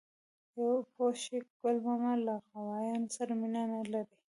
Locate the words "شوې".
1.21-1.39